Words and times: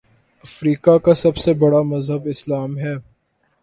افریقہ 0.45 0.97
کا 0.97 1.13
سب 1.13 1.37
سے 1.37 1.53
بڑا 1.53 1.81
مذہب 1.85 2.27
اسلام 2.27 2.77
ہے 2.77 2.93